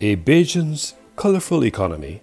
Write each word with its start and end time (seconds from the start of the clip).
A 0.00 0.14
Bajan's 0.14 0.94
Colorful 1.16 1.64
Economy 1.64 2.22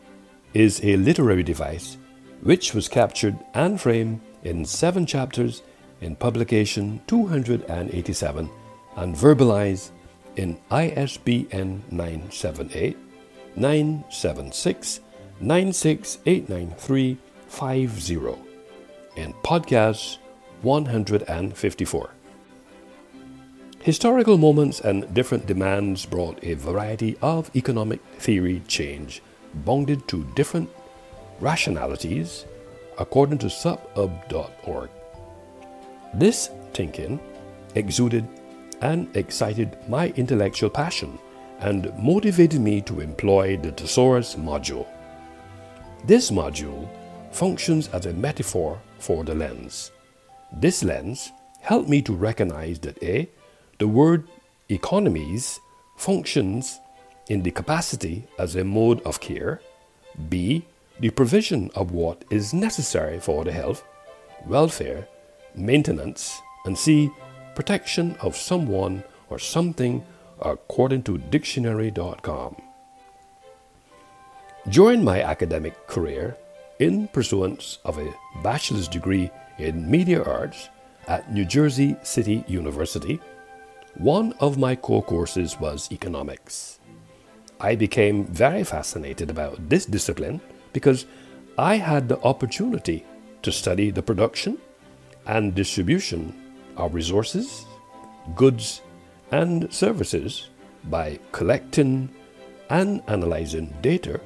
is 0.54 0.80
a 0.82 0.96
literary 0.96 1.44
device 1.44 1.98
which 2.40 2.74
was 2.74 2.88
captured 2.88 3.38
and 3.54 3.82
framed 3.82 4.22
in 4.46 4.64
seven 4.64 5.06
chapters 5.06 5.62
in 6.00 6.16
publication 6.16 7.02
287 7.08 8.50
and 8.96 9.14
verbalized 9.14 9.90
in 10.38 10.58
ISBN 10.72 11.84
978 11.92 12.98
976 13.58 15.02
9689350 15.44 18.38
in 19.18 19.34
podcast 19.44 20.20
154. 20.62 22.15
Historical 23.86 24.36
moments 24.36 24.80
and 24.80 25.14
different 25.14 25.46
demands 25.46 26.08
brought 26.08 26.44
a 26.44 26.56
variety 26.56 27.16
of 27.22 27.56
economic 27.56 28.00
theory 28.18 28.64
change, 28.68 29.22
bonded 29.64 30.08
to 30.08 30.24
different 30.34 30.68
rationalities, 31.40 32.48
according 32.98 33.38
to 33.38 33.48
sup.org. 33.48 34.90
This 36.16 36.50
thinking 36.74 37.20
exuded 37.76 38.28
and 38.82 39.16
excited 39.16 39.78
my 39.88 40.08
intellectual 40.16 40.72
passion 40.72 41.20
and 41.60 41.94
motivated 42.00 42.62
me 42.62 42.82
to 42.82 43.02
employ 43.02 43.56
the 43.56 43.72
thesaurus 43.72 44.34
module. 44.34 44.88
This 46.06 46.32
module 46.32 46.90
functions 47.32 47.88
as 47.90 48.08
a 48.08 48.14
metaphor 48.14 48.82
for 48.98 49.24
the 49.24 49.36
lens. 49.36 49.92
This 50.52 50.84
lens 50.84 51.32
helped 51.62 51.88
me 51.88 52.02
to 52.02 52.16
recognize 52.16 52.80
that 52.80 53.04
A 53.04 53.30
the 53.78 53.88
word 53.88 54.28
economies 54.70 55.60
functions 55.98 56.80
in 57.30 57.44
the 57.44 57.52
capacity 57.52 58.28
as 58.38 58.56
a 58.56 58.64
mode 58.64 59.02
of 59.02 59.20
care, 59.20 59.62
b. 60.30 60.66
the 61.00 61.10
provision 61.10 61.72
of 61.76 61.92
what 61.92 62.24
is 62.30 62.54
necessary 62.54 63.20
for 63.20 63.44
the 63.44 63.52
health, 63.52 63.84
welfare, 64.46 65.08
maintenance, 65.56 66.40
and 66.66 66.78
c. 66.78 67.12
protection 67.56 68.16
of 68.22 68.36
someone 68.36 69.04
or 69.30 69.40
something 69.40 70.04
according 70.40 71.04
to 71.04 71.18
dictionary.com. 71.18 72.56
During 74.70 75.04
my 75.04 75.22
academic 75.22 75.88
career, 75.88 76.38
in 76.80 77.08
pursuance 77.10 77.80
of 77.86 77.98
a 77.98 78.14
bachelor's 78.44 78.88
degree 78.88 79.30
in 79.58 79.90
media 79.90 80.22
arts 80.24 80.70
at 81.08 81.32
New 81.32 81.46
Jersey 81.46 81.96
City 82.04 82.44
University, 82.48 83.20
one 83.98 84.34
of 84.40 84.58
my 84.58 84.76
core 84.76 85.04
courses 85.04 85.60
was 85.60 85.92
economics. 85.92 86.80
I 87.60 87.76
became 87.76 88.26
very 88.26 88.64
fascinated 88.64 89.30
about 89.30 89.70
this 89.70 89.86
discipline 89.86 90.42
because 90.74 91.06
I 91.58 91.78
had 91.78 92.10
the 92.10 92.22
opportunity 92.22 93.06
to 93.42 93.52
study 93.52 93.92
the 93.92 94.04
production 94.04 94.58
and 95.26 95.56
distribution 95.56 96.34
of 96.76 96.94
resources, 96.94 97.66
goods, 98.36 98.82
and 99.32 99.74
services 99.74 100.50
by 100.86 101.20
collecting 101.32 102.10
and 102.70 103.02
analyzing 103.08 103.74
data, 103.82 104.20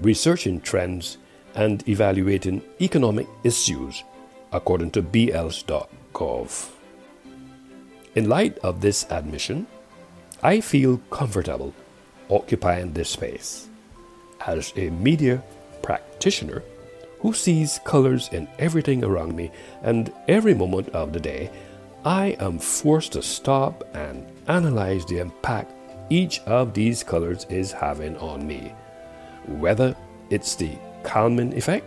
researching 0.00 0.60
trends, 0.60 1.18
and 1.54 1.86
evaluating 1.88 2.62
economic 2.80 3.28
issues 3.44 4.02
according 4.52 4.90
to 4.92 5.02
BLS.gov. 5.02 6.70
In 8.14 8.28
light 8.28 8.58
of 8.58 8.80
this 8.80 9.10
admission, 9.10 9.66
I 10.40 10.60
feel 10.60 10.98
comfortable 11.10 11.74
occupying 12.30 12.92
this 12.92 13.10
space. 13.10 13.68
As 14.46 14.72
a 14.76 14.90
media 14.90 15.42
practitioner 15.82 16.62
who 17.18 17.32
sees 17.32 17.80
colors 17.84 18.28
in 18.30 18.46
everything 18.58 19.02
around 19.02 19.34
me 19.34 19.50
and 19.82 20.12
every 20.28 20.54
moment 20.54 20.90
of 20.90 21.12
the 21.12 21.18
day, 21.18 21.50
I 22.04 22.36
am 22.38 22.58
forced 22.58 23.12
to 23.12 23.22
stop 23.22 23.82
and 23.94 24.24
analyze 24.46 25.04
the 25.06 25.18
impact 25.18 25.72
each 26.10 26.38
of 26.40 26.72
these 26.74 27.02
colors 27.02 27.46
is 27.48 27.72
having 27.72 28.16
on 28.18 28.46
me. 28.46 28.72
Whether 29.46 29.96
it's 30.30 30.54
the 30.54 30.78
calming 31.02 31.56
effect 31.56 31.86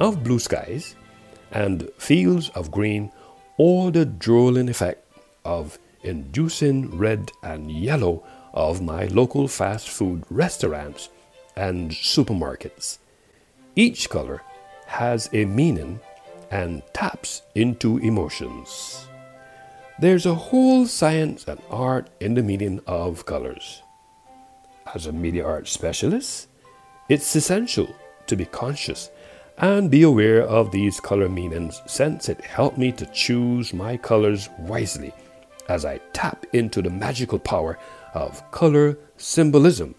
of 0.00 0.24
blue 0.24 0.38
skies 0.38 0.94
and 1.50 1.90
fields 1.98 2.48
of 2.50 2.70
green 2.70 3.12
or 3.58 3.90
the 3.90 4.06
drooling 4.06 4.68
effect 4.68 5.05
of 5.46 5.78
inducing 6.02 6.98
red 6.98 7.30
and 7.42 7.70
yellow 7.70 8.22
of 8.52 8.82
my 8.82 9.06
local 9.06 9.46
fast 9.46 9.88
food 9.88 10.24
restaurants 10.28 11.08
and 11.56 11.90
supermarkets. 11.90 12.98
Each 13.76 14.10
color 14.10 14.42
has 14.86 15.28
a 15.32 15.44
meaning 15.44 16.00
and 16.50 16.82
taps 16.92 17.42
into 17.54 17.98
emotions. 17.98 19.06
There's 19.98 20.26
a 20.26 20.34
whole 20.34 20.86
science 20.86 21.46
and 21.46 21.60
art 21.70 22.10
in 22.20 22.34
the 22.34 22.42
meaning 22.42 22.80
of 22.86 23.24
colors. 23.26 23.82
As 24.94 25.06
a 25.06 25.12
media 25.12 25.44
art 25.44 25.68
specialist, 25.68 26.48
it's 27.08 27.36
essential 27.36 27.94
to 28.26 28.36
be 28.36 28.44
conscious 28.46 29.10
and 29.58 29.90
be 29.90 30.02
aware 30.02 30.42
of 30.42 30.70
these 30.70 31.00
color 31.00 31.28
meanings 31.28 31.80
since 31.86 32.28
it 32.28 32.44
helped 32.44 32.78
me 32.78 32.92
to 32.92 33.06
choose 33.06 33.72
my 33.72 33.96
colors 33.96 34.48
wisely 34.58 35.12
as 35.68 35.84
I 35.84 35.98
tap 36.12 36.46
into 36.52 36.82
the 36.82 36.90
magical 36.90 37.38
power 37.38 37.78
of 38.14 38.48
color 38.50 38.98
symbolism, 39.16 39.94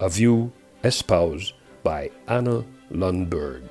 a 0.00 0.08
view 0.08 0.52
espoused 0.82 1.54
by 1.82 2.10
Anna 2.28 2.64
Lundberg. 2.90 3.68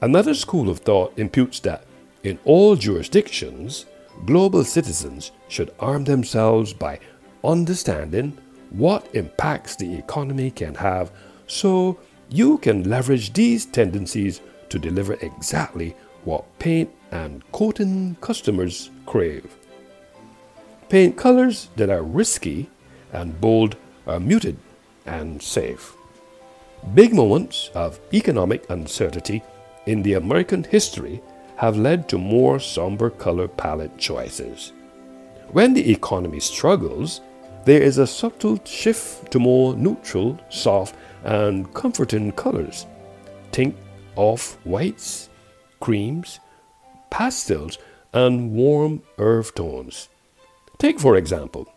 Another 0.00 0.34
school 0.34 0.68
of 0.68 0.80
thought 0.80 1.18
imputes 1.18 1.60
that 1.60 1.84
in 2.22 2.38
all 2.44 2.76
jurisdictions, 2.76 3.86
global 4.24 4.64
citizens 4.64 5.32
should 5.48 5.72
arm 5.78 6.04
themselves 6.04 6.72
by 6.72 6.98
understanding 7.44 8.36
what 8.70 9.08
impacts 9.14 9.76
the 9.76 9.94
economy 9.94 10.50
can 10.50 10.74
have 10.74 11.12
so 11.46 11.98
you 12.28 12.58
can 12.58 12.88
leverage 12.90 13.32
these 13.32 13.64
tendencies 13.66 14.40
to 14.68 14.78
deliver 14.78 15.14
exactly 15.14 15.94
what 16.24 16.44
paint 16.58 16.90
and 17.12 17.42
coating 17.52 18.16
customers 18.20 18.90
crave. 19.06 19.54
Paint 20.88 21.16
colors 21.16 21.68
that 21.76 21.90
are 21.90 22.02
risky 22.02 22.68
and 23.12 23.40
bold 23.40 23.76
are 24.06 24.20
muted 24.20 24.58
and 25.06 25.42
safe. 25.42 25.94
Big 26.94 27.14
moments 27.14 27.70
of 27.74 27.98
economic 28.12 28.68
uncertainty 28.70 29.42
in 29.86 30.02
the 30.02 30.14
American 30.14 30.64
history 30.64 31.22
have 31.56 31.76
led 31.76 32.08
to 32.08 32.18
more 32.18 32.60
somber 32.60 33.10
color 33.10 33.48
palette 33.48 33.96
choices. 33.96 34.72
When 35.52 35.74
the 35.74 35.90
economy 35.90 36.40
struggles, 36.40 37.20
there 37.64 37.82
is 37.82 37.98
a 37.98 38.06
subtle 38.06 38.60
shift 38.64 39.30
to 39.32 39.38
more 39.38 39.74
neutral, 39.74 40.38
soft, 40.50 40.94
and 41.24 41.72
comforting 41.74 42.30
colors. 42.32 42.86
Think 43.52 43.76
of 44.16 44.56
whites, 44.64 45.28
creams, 45.80 46.40
pastels, 47.10 47.78
and 48.16 48.52
warm 48.52 49.02
earth 49.18 49.54
tones. 49.54 50.08
Take, 50.78 50.98
for 50.98 51.16
example, 51.16 51.70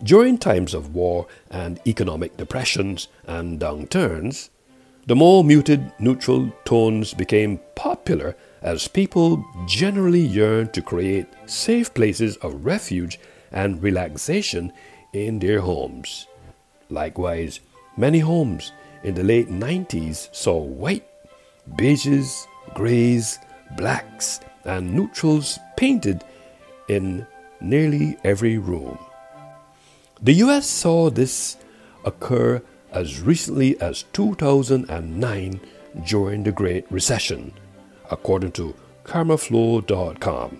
during 0.00 0.38
times 0.38 0.74
of 0.74 0.94
war 0.94 1.26
and 1.50 1.80
economic 1.88 2.36
depressions 2.36 3.08
and 3.26 3.58
downturns, 3.58 4.50
the 5.06 5.16
more 5.16 5.42
muted 5.42 5.92
neutral 5.98 6.52
tones 6.64 7.14
became 7.14 7.58
popular 7.74 8.36
as 8.62 8.86
people 8.86 9.44
generally 9.66 10.20
yearned 10.20 10.72
to 10.72 10.80
create 10.80 11.26
safe 11.46 11.92
places 11.94 12.36
of 12.36 12.64
refuge 12.64 13.18
and 13.50 13.82
relaxation 13.82 14.72
in 15.12 15.40
their 15.40 15.60
homes. 15.60 16.28
Likewise, 16.90 17.58
many 17.96 18.20
homes 18.20 18.70
in 19.02 19.16
the 19.16 19.24
late 19.24 19.48
90s 19.48 20.32
saw 20.32 20.58
white, 20.58 21.08
beiges, 21.74 22.46
grays, 22.74 23.40
blacks, 23.72 24.40
and 24.64 24.92
neutrals 24.94 25.58
painted 25.76 26.24
in 26.88 27.26
nearly 27.60 28.16
every 28.24 28.58
room. 28.58 28.98
The 30.22 30.34
US 30.34 30.66
saw 30.66 31.10
this 31.10 31.56
occur 32.04 32.62
as 32.92 33.20
recently 33.20 33.78
as 33.80 34.04
2009 34.12 35.60
during 36.06 36.42
the 36.42 36.52
Great 36.52 36.86
Recession, 36.90 37.52
according 38.10 38.52
to 38.52 38.74
karmaflow.com. 39.04 40.58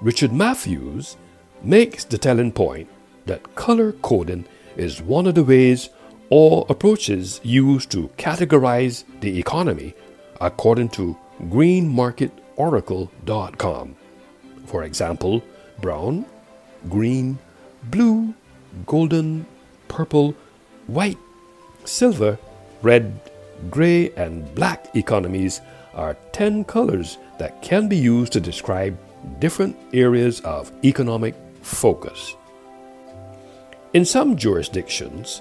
Richard 0.00 0.32
Matthews 0.32 1.16
makes 1.62 2.04
the 2.04 2.18
telling 2.18 2.52
point 2.52 2.88
that 3.26 3.54
color 3.54 3.92
coding 3.92 4.44
is 4.76 5.02
one 5.02 5.26
of 5.26 5.34
the 5.34 5.44
ways 5.44 5.90
or 6.30 6.66
approaches 6.68 7.40
used 7.42 7.90
to 7.90 8.08
categorize 8.16 9.04
the 9.20 9.38
economy 9.38 9.94
according 10.40 10.88
to 10.90 11.16
greenmarketoracle.com. 11.44 13.96
For 14.66 14.84
example, 14.84 15.42
brown, 15.80 16.26
green, 16.88 17.38
blue, 17.84 18.34
golden, 18.86 19.46
purple, 19.88 20.34
white, 20.86 21.18
silver, 21.84 22.38
red, 22.82 23.20
gray, 23.70 24.10
and 24.12 24.54
black 24.54 24.94
economies 24.94 25.60
are 25.94 26.16
10 26.32 26.64
colors 26.64 27.18
that 27.38 27.60
can 27.62 27.88
be 27.88 27.96
used 27.96 28.32
to 28.32 28.40
describe 28.40 28.98
different 29.38 29.76
areas 29.92 30.40
of 30.40 30.72
economic 30.84 31.34
focus. 31.62 32.34
In 33.94 34.04
some 34.04 34.36
jurisdictions, 34.36 35.40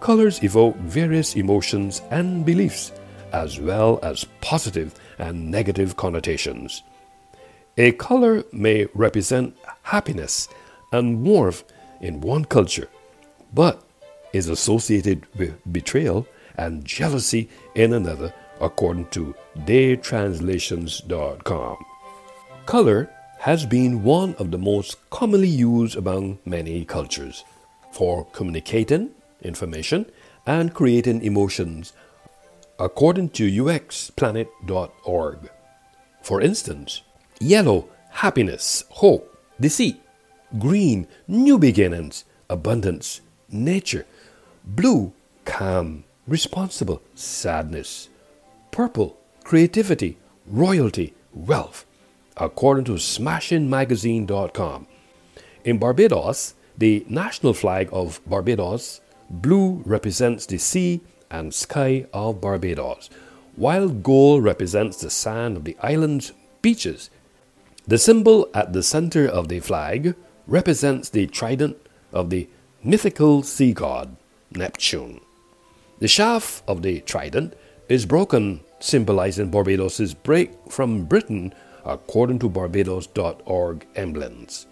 colors 0.00 0.44
evoke 0.44 0.76
various 0.76 1.36
emotions 1.36 2.02
and 2.10 2.44
beliefs, 2.44 2.92
as 3.32 3.60
well 3.60 3.98
as 4.02 4.24
positive 4.40 4.94
and 5.18 5.50
negative 5.50 5.96
connotations. 5.96 6.82
A 7.76 7.92
color 7.92 8.44
may 8.52 8.86
represent 8.94 9.56
happiness 9.82 10.48
and 10.92 11.22
warmth 11.22 11.64
in 12.00 12.20
one 12.20 12.44
culture, 12.44 12.88
but 13.52 13.82
is 14.32 14.48
associated 14.48 15.26
with 15.36 15.60
betrayal 15.72 16.26
and 16.56 16.84
jealousy 16.84 17.48
in 17.74 17.92
another, 17.92 18.32
according 18.60 19.06
to 19.10 19.34
daytranslations.com. 19.64 21.76
Color 22.66 23.10
has 23.38 23.64
been 23.64 24.02
one 24.02 24.34
of 24.34 24.50
the 24.50 24.58
most 24.58 24.96
commonly 25.10 25.48
used 25.48 25.96
among 25.96 26.38
many 26.44 26.84
cultures 26.84 27.44
for 27.92 28.26
communicating 28.32 29.10
information 29.42 30.04
and 30.46 30.74
creating 30.74 31.22
emotions, 31.22 31.92
according 32.78 33.30
to 33.30 33.50
uxplanet.org. 33.50 35.50
For 36.22 36.40
instance, 36.40 37.02
yellow, 37.40 37.88
happiness, 38.10 38.84
hope, 38.90 39.36
deceit, 39.60 40.00
green, 40.58 41.06
new 41.26 41.58
beginnings, 41.58 42.24
abundance, 42.48 43.20
nature, 43.50 44.06
blue, 44.64 45.12
calm, 45.44 46.04
responsible, 46.26 47.02
sadness, 47.14 48.08
purple, 48.70 49.18
creativity, 49.44 50.16
royalty, 50.46 51.14
wealth, 51.32 51.84
according 52.36 52.84
to 52.84 52.92
smashingmagazine.com. 52.92 54.86
In 55.64 55.78
Barbados, 55.78 56.54
the 56.76 57.04
national 57.08 57.54
flag 57.54 57.88
of 57.92 58.20
Barbados, 58.26 59.00
blue 59.28 59.82
represents 59.84 60.46
the 60.46 60.58
sea 60.58 61.00
and 61.30 61.54
sky 61.54 62.06
of 62.12 62.40
Barbados, 62.40 63.10
while 63.56 63.88
gold 63.88 64.44
represents 64.44 65.00
the 65.00 65.10
sand 65.10 65.56
of 65.56 65.64
the 65.64 65.76
island's 65.82 66.32
beaches. 66.62 67.10
The 67.86 67.98
symbol 67.98 68.48
at 68.54 68.72
the 68.72 68.82
center 68.82 69.26
of 69.26 69.48
the 69.48 69.60
flag 69.60 70.14
represents 70.46 71.08
the 71.08 71.26
trident 71.26 71.76
of 72.12 72.30
the 72.30 72.48
mythical 72.82 73.42
sea 73.42 73.72
god, 73.72 74.16
Neptune. 74.54 75.20
The 75.98 76.08
shaft 76.08 76.62
of 76.68 76.82
the 76.82 77.00
trident 77.00 77.54
is 77.88 78.06
broken, 78.06 78.60
symbolizing 78.80 79.50
Barbados's 79.50 80.14
break 80.14 80.50
from 80.68 81.04
Britain 81.04 81.54
according 81.84 82.38
to 82.40 82.48
Barbados.org 82.48 83.86
emblems. 83.96 84.66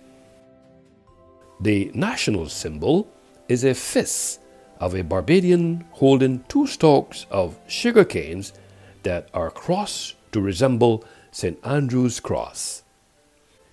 The 1.61 1.91
national 1.95 2.49
symbol 2.49 3.09
is 3.49 3.65
a 3.65 3.75
fist 3.75 4.41
of 4.81 4.95
a 4.95 5.03
Barbadian 5.03 5.85
holding 5.93 6.45
two 6.49 6.67
stalks 6.67 7.27
of 7.31 7.59
sugar 7.67 8.05
canes 8.05 8.53
that 9.03 9.29
are 9.33 9.51
crossed 9.51 10.15
to 10.33 10.41
resemble 10.41 11.05
St. 11.31 11.59
Andrew's 11.65 12.21
cross. 12.21 12.83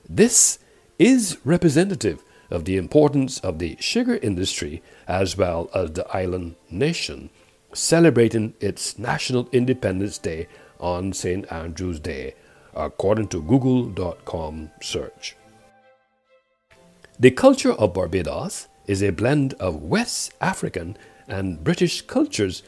This 0.07 0.59
is 0.99 1.37
representative 1.43 2.23
of 2.49 2.65
the 2.65 2.77
importance 2.77 3.39
of 3.39 3.59
the 3.59 3.75
sugar 3.79 4.17
industry 4.17 4.81
as 5.07 5.37
well 5.37 5.69
as 5.73 5.91
the 5.91 6.07
island 6.15 6.55
nation, 6.69 7.29
celebrating 7.73 8.53
its 8.59 8.99
National 8.99 9.49
Independence 9.51 10.17
Day 10.17 10.47
on 10.79 11.13
St. 11.13 11.51
Andrew's 11.51 11.99
Day, 11.99 12.35
according 12.75 13.27
to 13.29 13.41
Google.com 13.41 14.69
search. 14.81 15.35
The 17.19 17.31
culture 17.31 17.73
of 17.73 17.93
Barbados 17.93 18.67
is 18.87 19.01
a 19.01 19.11
blend 19.11 19.53
of 19.55 19.83
West 19.83 20.33
African 20.41 20.97
and 21.27 21.63
British 21.63 22.01
cultures 22.01 22.63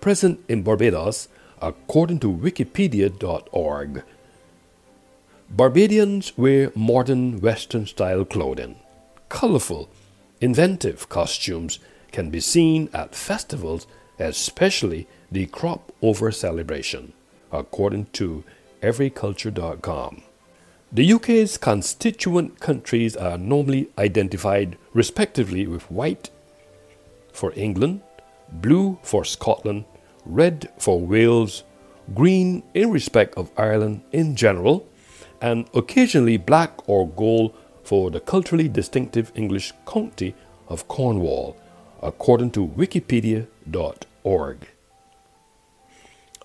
present 0.00 0.40
in 0.48 0.62
Barbados, 0.62 1.28
according 1.60 2.18
to 2.20 2.32
Wikipedia.org. 2.32 4.02
Barbadians 5.50 6.38
wear 6.38 6.72
modern 6.74 7.40
Western 7.40 7.86
style 7.86 8.24
clothing. 8.24 8.76
Colorful, 9.28 9.88
inventive 10.40 11.08
costumes 11.08 11.78
can 12.12 12.30
be 12.30 12.40
seen 12.40 12.88
at 12.92 13.14
festivals, 13.14 13.86
especially 14.18 15.06
the 15.30 15.46
crop 15.46 15.92
over 16.02 16.32
celebration, 16.32 17.12
according 17.52 18.06
to 18.12 18.44
everyculture.com. 18.82 20.22
The 20.92 21.12
UK's 21.12 21.56
constituent 21.56 22.58
countries 22.58 23.16
are 23.16 23.38
normally 23.38 23.90
identified 23.96 24.76
respectively 24.92 25.68
with 25.68 25.88
white 25.88 26.30
for 27.32 27.52
England, 27.54 28.02
blue 28.50 28.98
for 29.02 29.24
Scotland, 29.24 29.84
red 30.26 30.68
for 30.78 31.00
Wales, 31.00 31.62
green 32.12 32.64
in 32.74 32.90
respect 32.90 33.36
of 33.36 33.52
Ireland 33.56 34.02
in 34.10 34.34
general, 34.34 34.88
and 35.40 35.68
occasionally 35.74 36.38
black 36.38 36.88
or 36.88 37.08
gold 37.08 37.54
for 37.84 38.10
the 38.10 38.18
culturally 38.18 38.68
distinctive 38.68 39.30
English 39.36 39.72
county 39.86 40.34
of 40.68 40.88
Cornwall, 40.88 41.56
according 42.02 42.50
to 42.50 42.66
wikipedia.org. 42.66 44.68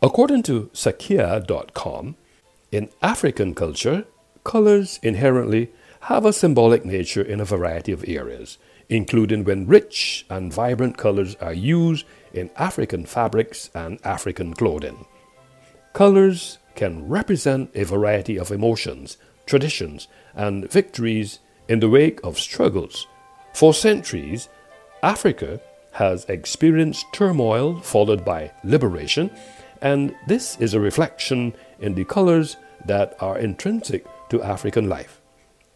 According 0.03 0.43
to 0.43 0.69
Sakia.com, 0.71 2.15
in 2.71 2.89
African 3.01 3.55
culture, 3.55 4.05
colors 4.45 4.99
inherently 5.03 5.71
have 6.01 6.23
a 6.23 6.31
symbolic 6.31 6.85
nature 6.85 7.21
in 7.21 7.41
a 7.41 7.45
variety 7.45 7.91
of 7.91 8.05
areas, 8.07 8.57
including 8.87 9.43
when 9.43 9.67
rich 9.67 10.25
and 10.29 10.53
vibrant 10.53 10.97
colors 10.97 11.35
are 11.41 11.53
used 11.53 12.05
in 12.33 12.49
African 12.55 13.05
fabrics 13.05 13.69
and 13.73 13.99
African 14.05 14.53
clothing. 14.53 15.05
Colors 15.93 16.59
can 16.75 17.07
represent 17.09 17.71
a 17.73 17.83
variety 17.83 18.37
of 18.37 18.51
emotions, 18.51 19.17
traditions, 19.45 20.07
and 20.35 20.69
victories 20.71 21.39
in 21.67 21.79
the 21.79 21.89
wake 21.89 22.19
of 22.23 22.37
struggles. 22.37 23.07
For 23.53 23.73
centuries, 23.73 24.47
Africa 25.01 25.59
has 25.93 26.25
experienced 26.25 27.05
turmoil 27.13 27.79
followed 27.79 28.23
by 28.23 28.51
liberation, 28.63 29.31
and 29.81 30.13
this 30.27 30.57
is 30.59 30.73
a 30.73 30.79
reflection 30.79 31.55
in 31.79 31.95
the 31.95 32.05
colors 32.05 32.57
that 32.85 33.15
are 33.19 33.39
intrinsic 33.39 34.05
to 34.29 34.41
African 34.41 34.89
life. 34.89 35.21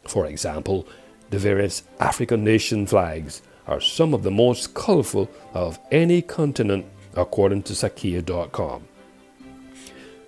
For 0.08 0.26
example, 0.26 0.88
the 1.30 1.40
various 1.40 1.84
African 2.00 2.44
nation 2.44 2.86
flags 2.86 3.42
are 3.68 3.80
some 3.80 4.14
of 4.14 4.24
the 4.24 4.32
most 4.32 4.74
colorful 4.74 5.30
of 5.54 5.78
any 5.92 6.22
continent, 6.22 6.86
according 7.16 7.64
to 7.64 7.74
Sakia.com. 7.74 8.88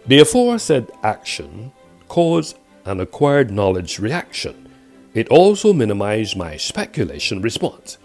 The 0.06 0.20
aforesaid 0.20 0.92
action 1.04 1.72
caused 2.08 2.58
an 2.86 3.00
acquired 3.00 3.52
knowledge 3.52 4.00
reaction. 4.00 4.70
It 5.14 5.28
also 5.30 5.74
minimized 5.74 6.38
my 6.38 6.58
speculation 6.58 7.42
response. 7.42 7.98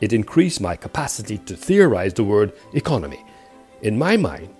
It 0.00 0.12
increased 0.12 0.60
my 0.60 0.76
capacity 0.76 1.38
to 1.38 1.56
theorize 1.56 2.14
the 2.14 2.24
word 2.24 2.52
economy. 2.72 3.24
In 3.82 3.98
my 3.98 4.16
mind, 4.16 4.54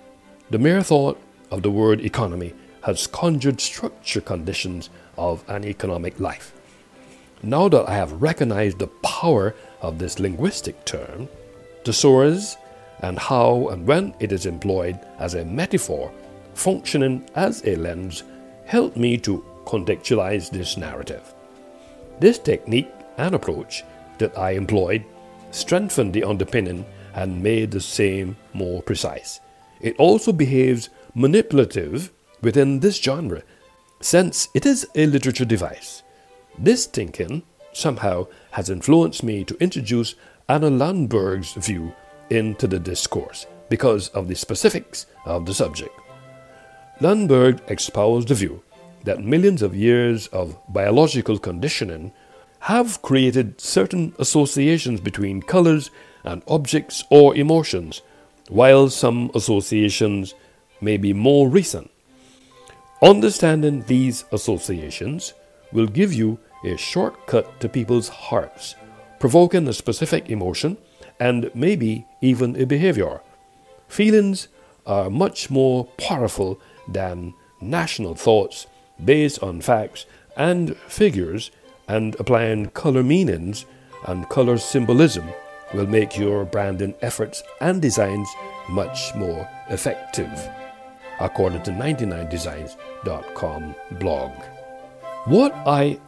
the 0.51 0.59
mere 0.59 0.83
thought 0.83 1.21
of 1.51 1.63
the 1.63 1.71
word 1.71 2.01
economy 2.01 2.55
has 2.83 3.07
conjured 3.07 3.61
structure 3.61 4.21
conditions 4.21 4.91
of 5.17 5.45
an 5.49 5.65
economic 5.65 6.19
life. 6.21 6.53
Now 7.43 7.69
that 7.69 7.89
I 7.89 7.95
have 7.95 8.23
recognized 8.23 8.79
the 8.79 8.89
power 9.03 9.55
of 9.81 9.99
this 9.99 10.19
linguistic 10.19 10.85
term, 10.85 11.29
thesaurus, 11.85 12.57
and 13.01 13.19
how 13.19 13.69
and 13.69 13.87
when 13.87 14.15
it 14.19 14.33
is 14.33 14.47
employed 14.47 14.99
as 15.19 15.35
a 15.35 15.45
metaphor 15.45 16.13
functioning 16.55 17.29
as 17.37 17.65
a 17.65 17.77
lens 17.77 18.25
helped 18.67 18.97
me 18.97 19.17
to 19.19 19.45
contextualize 19.65 20.51
this 20.51 20.77
narrative. 20.77 21.23
This 22.19 22.39
technique 22.39 22.91
and 23.17 23.35
approach 23.35 23.85
that 24.19 24.37
I 24.37 24.53
employed 24.53 25.05
strengthened 25.53 26.13
the 26.13 26.25
underpinning 26.25 26.85
and 27.15 27.43
made 27.43 27.71
the 27.71 27.81
same 27.81 28.37
more 28.53 28.83
precise. 28.83 29.41
It 29.81 29.97
also 29.97 30.33
behaves 30.33 30.91
manipulative 31.15 32.11
within 32.41 32.81
this 32.81 32.97
genre, 32.97 33.43
since 34.01 34.49
it 34.55 34.65
is 34.65 34.87
a 34.95 35.07
literature 35.07 35.45
device. 35.45 36.03
This 36.59 36.87
thinking 36.87 37.43
somehow 37.73 38.27
has 38.53 38.71
influenced 38.71 39.23
me 39.23 39.45
to 39.45 39.57
introduce 39.63 40.15
Anna 40.49 40.71
Lundberg's 40.71 41.53
view 41.53 41.95
into 42.31 42.67
the 42.67 42.79
discourse 42.79 43.47
because 43.69 44.09
of 44.11 44.29
the 44.29 44.35
specifics 44.35 45.07
of 45.25 45.47
the 45.47 45.55
subject. 45.55 45.95
Lundberg 47.01 47.61
espoused 47.71 48.29
the 48.29 48.35
view 48.35 48.63
that 49.05 49.23
millions 49.23 49.63
of 49.63 49.75
years 49.75 50.27
of 50.29 50.59
biological 50.69 51.39
conditioning 51.39 52.13
have 52.61 53.01
created 53.03 53.61
certain 53.61 54.13
associations 54.19 55.01
between 55.01 55.41
colors 55.41 55.91
and 56.25 56.43
objects 56.49 57.05
or 57.09 57.37
emotions, 57.37 58.03
while 58.49 58.91
some 58.91 59.31
associations 59.35 60.35
may 60.81 60.97
be 60.97 61.13
more 61.13 61.49
recent. 61.49 61.91
Understanding 63.03 63.85
these 63.87 64.25
associations 64.33 65.33
will 65.73 65.87
give 65.87 66.13
you 66.13 66.39
a 66.65 66.77
shortcut 66.77 67.61
to 67.61 67.69
people's 67.69 68.09
hearts, 68.09 68.75
provoking 69.21 69.69
a 69.69 69.73
specific 69.73 70.31
emotion 70.31 70.77
and 71.21 71.49
maybe 71.55 72.07
even 72.21 72.61
a 72.61 72.67
behavior. 72.67 73.21
Feelings 73.87 74.49
are 74.85 75.11
much 75.11 75.49
more 75.49 75.85
powerful 75.97 76.61
than 76.89 77.35
national 77.61 78.17
thoughts 78.17 78.67
based 79.05 79.41
on 79.45 79.61
facts 79.61 80.07
and 80.37 80.77
figures, 80.89 81.53
and 81.87 82.17
applying 82.19 82.67
color 82.71 83.03
meanings 83.03 83.65
and 84.07 84.29
color 84.29 84.59
symbolism 84.59 85.29
will 85.73 85.87
make 85.87 86.19
your 86.19 86.45
branding 86.45 86.95
efforts 87.01 87.43
and 87.61 87.81
designs 87.81 88.29
much 88.69 89.15
more 89.15 89.49
effective, 89.71 90.49
according 91.21 91.63
to 91.63 91.71
99designs.com 91.71 93.75
blog. 93.93 94.33
What 95.27 95.55
I 95.67 95.99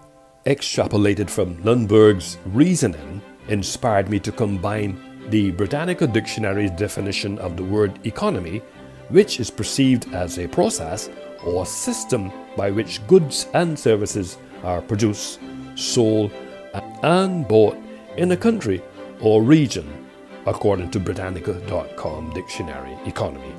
extrapolated 0.46 1.28
from 1.28 1.62
Lundberg's 1.62 2.38
reasoning 2.46 3.20
inspired 3.48 4.08
me 4.08 4.18
to 4.20 4.32
combine 4.32 4.98
the 5.28 5.50
Britannica 5.50 6.06
Dictionary's 6.06 6.70
definition 6.72 7.38
of 7.38 7.56
the 7.56 7.64
word 7.64 8.06
economy, 8.06 8.62
which 9.10 9.40
is 9.40 9.50
perceived 9.50 10.12
as 10.14 10.38
a 10.38 10.48
process 10.48 11.10
or 11.44 11.66
system 11.66 12.32
by 12.56 12.70
which 12.70 13.06
goods 13.06 13.46
and 13.54 13.78
services 13.78 14.38
are 14.62 14.82
produced, 14.82 15.40
sold, 15.74 16.32
and 17.02 17.46
bought 17.46 17.76
in 18.16 18.32
a 18.32 18.36
country 18.36 18.82
or 19.20 19.42
region, 19.42 20.06
according 20.46 20.90
to 20.90 21.00
Britannica.com 21.00 22.32
dictionary 22.32 22.96
economy. 23.06 23.54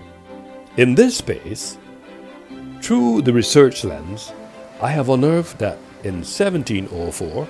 In 0.78 0.96
this 0.96 1.18
space, 1.18 1.78
through 2.82 3.24
the 3.24 3.34
research 3.34 3.84
lens, 3.84 4.32
I 4.82 4.90
have 4.90 5.10
unearthed 5.10 5.60
that 5.60 5.78
in 6.06 6.24
1704, 6.24 7.46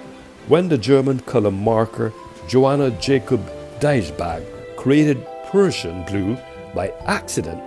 when 0.47 0.67
the 0.67 0.77
German 0.79 1.19
color 1.19 1.51
marker 1.51 2.11
Johanna 2.47 2.89
Jacob 2.99 3.47
Diesbach 3.79 4.43
created 4.75 5.23
Prussian 5.51 6.03
blue 6.05 6.35
by 6.73 6.91
accident 7.05 7.61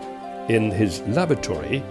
in 0.50 0.73
his 0.73 1.02
laboratory, 1.02 1.84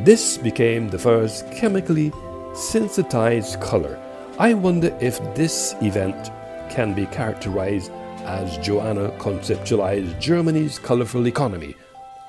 this 0.00 0.36
became 0.36 0.90
the 0.90 0.98
first 0.98 1.50
chemically 1.52 2.12
synthesized 2.54 3.62
color. 3.62 3.98
I 4.38 4.52
wonder 4.52 4.94
if 5.00 5.18
this 5.34 5.74
event 5.80 6.30
can 6.68 6.92
be 6.92 7.06
characterized 7.06 7.90
as 8.24 8.58
Johanna 8.58 9.08
conceptualized 9.12 10.20
Germany's 10.20 10.78
colorful 10.78 11.26
economy, 11.26 11.76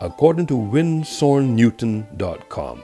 according 0.02 0.48
to 0.48 0.56
WinsorNewton.com. 0.56 2.84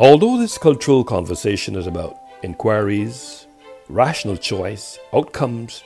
Although 0.00 0.38
this 0.38 0.56
cultural 0.56 1.02
conversation 1.02 1.74
is 1.74 1.88
about 1.88 2.16
inquiries, 2.42 3.48
rational 3.88 4.36
choice, 4.36 4.96
outcomes, 5.12 5.82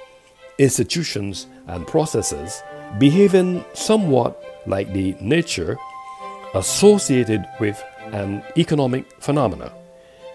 institutions, 0.58 1.46
and 1.66 1.86
processes, 1.86 2.62
behaving 2.98 3.64
somewhat 3.72 4.62
like 4.66 4.92
the 4.92 5.16
nature 5.20 5.78
associated 6.54 7.48
with 7.58 7.82
an 8.12 8.42
economic 8.58 9.10
phenomena, 9.22 9.72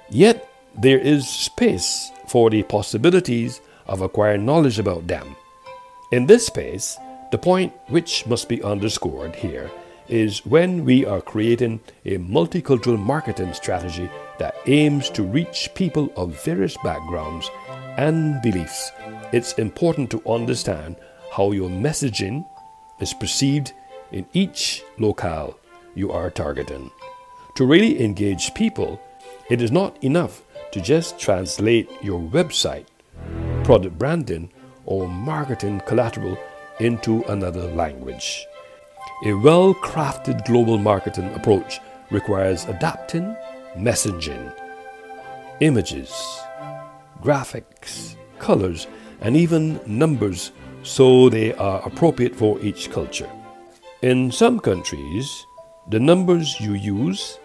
yet 0.09 0.49
there 0.75 0.97
is 0.97 1.29
space 1.29 2.09
for 2.27 2.49
the 2.49 2.63
possibilities 2.63 3.61
of 3.85 4.01
acquiring 4.01 4.43
knowledge 4.43 4.79
about 4.79 5.05
them. 5.05 5.35
In 6.11 6.25
this 6.25 6.47
space, 6.47 6.97
the 7.31 7.37
point 7.37 7.73
which 7.87 8.25
must 8.25 8.47
be 8.47 8.63
underscored 8.63 9.35
here 9.35 9.69
is 10.07 10.45
when 10.45 10.85
we 10.85 11.05
are 11.05 11.21
creating 11.21 11.79
a 12.05 12.17
multicultural 12.17 12.97
marketing 12.97 13.53
strategy 13.53 14.09
that 14.39 14.55
aims 14.65 15.09
to 15.09 15.23
reach 15.23 15.69
people 15.75 16.09
of 16.15 16.41
various 16.43 16.77
backgrounds 16.83 17.49
and 17.97 18.41
beliefs, 18.41 18.91
it's 19.33 19.53
important 19.53 20.09
to 20.11 20.21
understand 20.29 20.95
how 21.33 21.51
your 21.51 21.69
messaging 21.69 22.47
is 23.01 23.13
perceived 23.13 23.73
in 24.11 24.25
each 24.33 24.83
locale 24.97 25.59
you 25.95 26.11
are 26.11 26.29
targeting. 26.29 26.89
To 27.55 27.65
really 27.65 28.01
engage 28.01 28.53
people, 28.53 29.01
it 29.49 29.61
is 29.61 29.71
not 29.71 30.01
enough 30.03 30.43
to 30.71 30.79
just 30.79 31.19
translate 31.19 31.89
your 32.01 32.19
website, 32.19 32.85
product 33.63 33.97
branding, 33.97 34.51
or 34.85 35.09
marketing 35.09 35.81
collateral 35.85 36.37
into 36.79 37.23
another 37.23 37.63
language. 37.71 38.45
A 39.25 39.33
well 39.33 39.73
crafted 39.73 40.45
global 40.45 40.77
marketing 40.77 41.33
approach 41.33 41.79
requires 42.11 42.65
adapting 42.65 43.35
messaging, 43.77 44.53
images, 45.59 46.11
graphics, 47.21 48.15
colors, 48.39 48.87
and 49.21 49.35
even 49.35 49.79
numbers 49.85 50.51
so 50.83 51.29
they 51.29 51.53
are 51.55 51.81
appropriate 51.85 52.35
for 52.35 52.59
each 52.61 52.91
culture. 52.91 53.29
In 54.01 54.31
some 54.31 54.59
countries, 54.59 55.45
the 55.89 55.99
numbers 55.99 56.59
you 56.59 56.73
use 56.73 57.39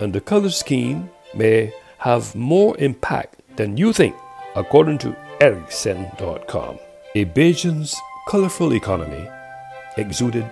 and 0.00 0.12
the 0.12 0.20
color 0.20 0.50
scheme 0.50 1.10
may 1.34 1.72
have 1.98 2.34
more 2.34 2.76
impact 2.78 3.40
than 3.56 3.76
you 3.76 3.92
think, 3.92 4.14
according 4.54 4.98
to 4.98 5.16
Ericsson.com. 5.40 6.78
A 7.14 7.24
Bajan's 7.24 7.96
colorful 8.26 8.74
economy 8.74 9.30
exuded 9.96 10.44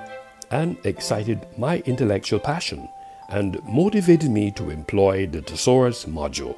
and 0.52 0.76
excited 0.84 1.44
my 1.58 1.78
intellectual 1.86 2.38
passion 2.38 2.88
and 3.30 3.60
motivated 3.64 4.30
me 4.30 4.52
to 4.52 4.70
employ 4.70 5.26
the 5.26 5.42
thesaurus 5.42 6.04
module. 6.04 6.56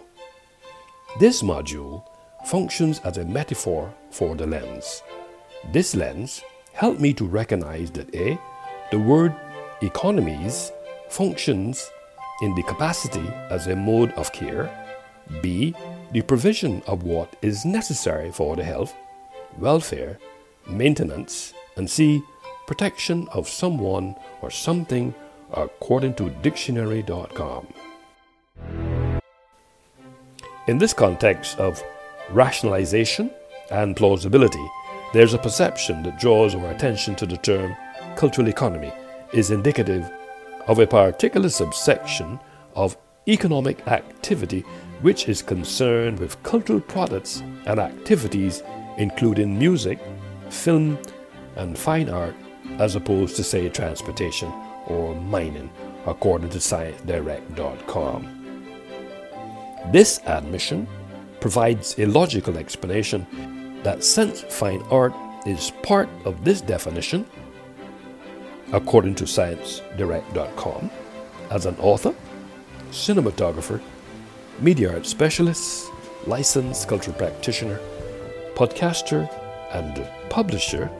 This 1.18 1.40
module 1.40 2.04
functions 2.44 3.00
as 3.00 3.16
a 3.16 3.24
metaphor 3.24 3.94
for 4.10 4.36
the 4.36 4.46
lens. 4.46 5.02
This 5.72 5.96
lens 5.96 6.42
helped 6.74 7.00
me 7.00 7.14
to 7.14 7.24
recognize 7.24 7.90
that 7.92 8.14
A. 8.14 8.38
The 8.90 8.98
word 8.98 9.34
economies 9.80 10.70
functions 11.08 11.90
in 12.42 12.54
the 12.54 12.62
capacity 12.64 13.26
as 13.48 13.68
a 13.68 13.74
mode 13.74 14.12
of 14.12 14.32
care, 14.32 14.68
B. 15.40 15.74
The 16.12 16.20
provision 16.20 16.82
of 16.86 17.04
what 17.04 17.36
is 17.40 17.64
necessary 17.64 18.30
for 18.30 18.54
the 18.54 18.64
health, 18.64 18.94
welfare, 19.58 20.18
maintenance, 20.68 21.54
and 21.76 21.88
C 21.88 22.22
protection 22.66 23.28
of 23.32 23.48
someone 23.48 24.16
or 24.42 24.50
something 24.50 25.14
according 25.52 26.14
to 26.14 26.30
dictionary.com. 26.42 27.66
In 30.66 30.78
this 30.78 30.92
context 30.92 31.58
of 31.58 31.82
rationalization 32.30 33.30
and 33.70 33.96
plausibility, 33.96 34.66
there's 35.12 35.34
a 35.34 35.38
perception 35.38 36.02
that 36.02 36.18
draws 36.18 36.54
our 36.54 36.70
attention 36.70 37.14
to 37.16 37.26
the 37.26 37.36
term 37.36 37.76
cultural 38.16 38.48
economy 38.48 38.92
is 39.32 39.50
indicative 39.50 40.10
of 40.66 40.78
a 40.78 40.86
particular 40.86 41.48
subsection 41.48 42.40
of 42.74 42.96
economic 43.28 43.86
activity 43.86 44.60
which 45.02 45.28
is 45.28 45.42
concerned 45.42 46.18
with 46.18 46.42
cultural 46.42 46.80
products 46.80 47.42
and 47.66 47.78
activities 47.78 48.62
including 48.98 49.58
music, 49.58 49.98
film, 50.50 50.98
and 51.56 51.78
fine 51.78 52.08
art 52.08 52.34
as 52.78 52.96
opposed 52.96 53.36
to, 53.36 53.44
say, 53.44 53.68
transportation 53.68 54.52
or 54.86 55.14
mining, 55.14 55.70
according 56.06 56.50
to 56.50 56.58
ScienceDirect.com. 56.58 58.32
This 59.92 60.20
admission 60.26 60.86
provides 61.40 61.98
a 61.98 62.06
logical 62.06 62.58
explanation 62.58 63.26
that 63.82 64.02
since 64.02 64.42
fine 64.42 64.82
art 64.90 65.14
is 65.46 65.70
part 65.82 66.08
of 66.24 66.44
this 66.44 66.60
definition, 66.60 67.24
according 68.72 69.14
to 69.16 69.24
ScienceDirect.com, 69.24 70.90
as 71.50 71.66
an 71.66 71.76
author, 71.78 72.14
cinematographer, 72.90 73.80
media 74.58 74.92
art 74.92 75.06
specialist, 75.06 75.90
licensed 76.26 76.88
cultural 76.88 77.16
practitioner, 77.16 77.78
podcaster, 78.54 79.30
and 79.72 80.06
publisher, 80.28 80.90